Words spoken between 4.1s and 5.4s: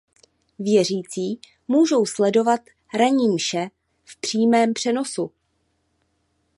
přímém přenosu.